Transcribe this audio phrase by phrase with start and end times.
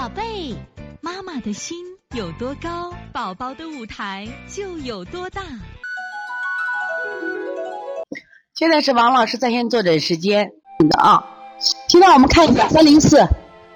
[0.00, 0.56] 宝贝，
[1.02, 1.76] 妈妈的心
[2.16, 5.42] 有多高，宝宝的舞台就有多大。
[8.54, 10.52] 现在是王老师在线坐诊时间
[10.88, 11.22] 的啊。
[11.86, 13.22] 现在我们看一下三零四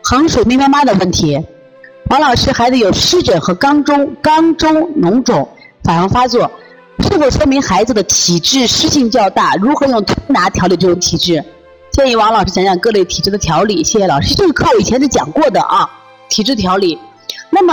[0.02, 1.38] 横水妹妈妈的问题。
[2.08, 4.72] 王老师，孩子有湿疹和肛中肛中
[5.02, 5.46] 脓肿
[5.82, 6.50] 反复发作，
[7.00, 9.56] 是否说明孩子的体质湿性较大？
[9.56, 11.44] 如何用推拿调理这种体质？
[11.92, 13.84] 建议王老师讲讲各类体质的调理。
[13.84, 16.00] 谢谢老师，这个课我以前是讲过的啊。
[16.34, 16.98] 体质调理，
[17.48, 17.72] 那么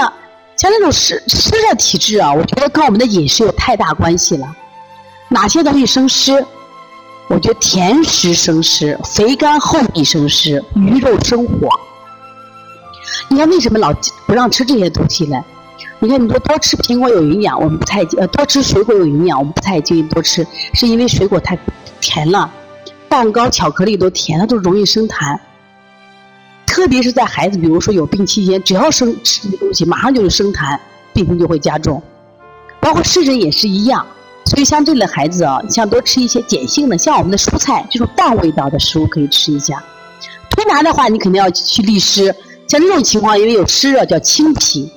[0.56, 4.56] 像这种湿湿热体质啊，我觉得跟我们的饮食有太大关系了。
[5.30, 6.46] 哪些东西生湿？
[7.28, 11.70] 我觉得甜食生湿，肥甘厚腻生湿，鱼肉生火。
[13.30, 13.92] 你看为什么老
[14.28, 15.44] 不让吃这些东西呢？
[15.98, 21.58] 你看你说多吃苹果有营养，我们不太呃多吃水果有营养，我们不太建议多吃，是因为水果太
[22.00, 22.48] 甜了，
[23.10, 25.36] 蛋糕、巧克力都甜，它都容易生痰。
[26.72, 30.80] 特别是在孩子，比如说有病期间，只要生吃这些东西，马上就是生痰，
[31.12, 32.02] 病情就会加重。
[32.80, 34.08] 包括湿疹也是一样，
[34.46, 39.84] 所以像这类孩子啊，像多吃一些碱性的，像我们的蔬菜这种淡味道的食物可以吃一下。
[40.52, 42.34] 推拿的话，你肯定要去利湿。
[42.70, 44.90] 像这种情况，因为有湿热，叫清脾，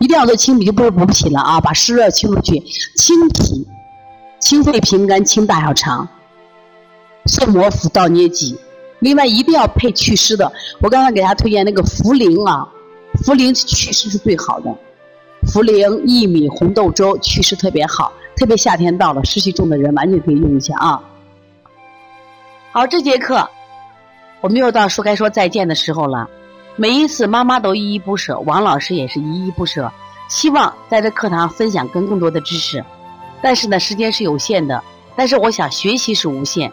[0.00, 2.60] 一定要做清脾，就不是补脾了啊，把湿热清出去，
[2.96, 3.64] 清脾、
[4.40, 6.08] 清肺平肝、清大小肠、
[7.26, 8.56] 顺摩腹、倒捏脊。
[9.04, 12.66] 另外一定要配祛湿的，我刚才给大家推荐那个茯苓啊，
[13.22, 14.74] 茯苓祛湿是最好的，
[15.46, 21.02] 茯苓、薏米、红豆粥祛湿特别好，特别夏天到了，湿气重的人完全可以用一下啊。
[22.72, 23.46] 好，这节课
[24.40, 26.26] 我们又到说该说再见的时候了，
[26.74, 29.92] 每一次妈妈都依依不舍，王老师也是依依不舍，
[30.30, 32.82] 希望在这课堂分享更更多的知识，
[33.42, 34.82] 但是呢，时间是有限的，
[35.14, 36.72] 但是我想学习是无限。